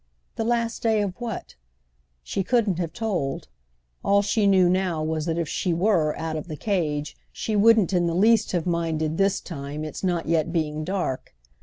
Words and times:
The 0.35 0.43
last 0.43 0.81
day 0.81 1.03
of 1.03 1.13
what? 1.21 1.53
She 2.23 2.43
couldn't 2.43 2.79
have 2.79 2.91
told. 2.91 3.49
All 4.03 4.23
she 4.23 4.47
knew 4.47 4.67
now 4.67 5.03
was 5.03 5.27
that 5.27 5.37
if 5.37 5.47
she 5.47 5.75
were 5.75 6.17
out 6.17 6.35
of 6.35 6.47
the 6.47 6.57
cage 6.57 7.15
she 7.31 7.55
wouldn't 7.55 7.93
in 7.93 8.07
the 8.07 8.15
least 8.15 8.51
have 8.53 8.65
minded, 8.65 9.19
this 9.19 9.39
time, 9.39 9.83
its 9.85 10.03
not 10.03 10.25
yet 10.27 10.51
being 10.51 10.83
dark. 10.83 11.35